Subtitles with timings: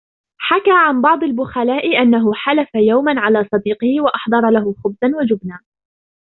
[0.37, 5.59] حكى عن بعض البخلاء أنه حلف يوماً على صديقه وأحضر له خبزاً وجبناً